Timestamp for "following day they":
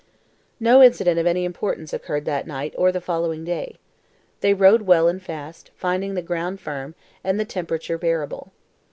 2.99-4.51